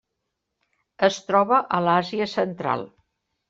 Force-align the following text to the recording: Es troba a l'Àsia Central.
Es 1.09 1.21
troba 1.29 1.61
a 1.77 1.85
l'Àsia 1.91 2.31
Central. 2.37 2.87